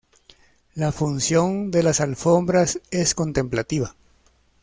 [0.73, 3.95] La función de las alfombras es contemplativa.